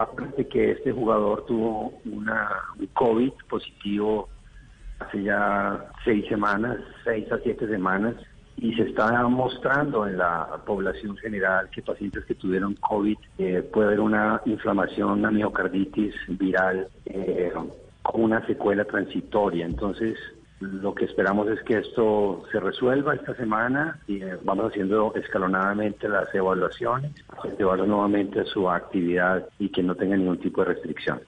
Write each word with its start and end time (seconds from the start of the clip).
Aparte 0.00 0.48
que 0.48 0.70
este 0.70 0.92
jugador 0.92 1.44
tuvo 1.44 1.92
una, 2.06 2.48
un 2.78 2.86
COVID 2.86 3.32
positivo 3.50 4.30
hace 4.98 5.24
ya 5.24 5.90
seis 6.06 6.24
semanas, 6.26 6.78
seis 7.04 7.30
a 7.30 7.38
siete 7.40 7.68
semanas, 7.68 8.14
y 8.56 8.72
se 8.76 8.84
está 8.84 9.28
mostrando 9.28 10.06
en 10.06 10.16
la 10.16 10.58
población 10.64 11.18
general 11.18 11.68
que 11.68 11.82
pacientes 11.82 12.24
que 12.24 12.34
tuvieron 12.34 12.76
COVID 12.76 13.18
eh, 13.36 13.62
puede 13.70 13.88
haber 13.88 14.00
una 14.00 14.40
inflamación, 14.46 15.18
una 15.18 15.30
miocarditis 15.30 16.14
viral 16.28 16.88
eh, 17.04 17.52
con 18.00 18.22
una 18.22 18.46
secuela 18.46 18.86
transitoria. 18.86 19.66
Entonces, 19.66 20.18
lo 20.60 20.94
que 20.94 21.06
esperamos 21.06 21.48
es 21.48 21.62
que 21.62 21.78
esto 21.78 22.42
se 22.52 22.60
resuelva 22.60 23.14
esta 23.14 23.34
semana 23.34 23.98
y 24.06 24.22
eh, 24.22 24.36
vamos 24.44 24.66
haciendo 24.70 25.12
escalonadamente 25.14 26.08
las 26.08 26.32
evaluaciones, 26.34 27.12
llevarlo 27.58 27.86
nuevamente 27.86 28.44
su 28.44 28.68
actividad 28.68 29.48
y 29.58 29.70
que 29.70 29.82
no 29.82 29.94
tenga 29.94 30.16
ningún 30.16 30.38
tipo 30.38 30.60
de 30.62 30.74
restricción. 30.74 31.20